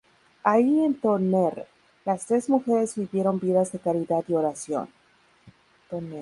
Allí 0.41 0.83
en 0.83 0.99
Tonnerre, 0.99 1.67
las 2.05 2.25
tres 2.25 2.49
mujeres 2.49 2.95
vivieron 2.95 3.39
vidas 3.39 3.71
de 3.71 3.77
caridad 3.77 4.23
y 4.27 4.33
oración. 4.33 4.89